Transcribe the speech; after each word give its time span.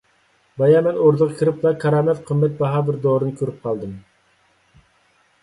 بايا 0.61 0.77
مەن 0.87 0.95
ئوردىغا 1.01 1.35
كىرىپلا 1.41 1.73
كارامەت 1.83 2.23
قىممەت 2.31 2.57
باھا 2.63 2.81
بىر 2.89 2.99
دورىنى 3.05 3.37
كۆرۈپ 3.43 3.61
قالدىم. 3.69 3.95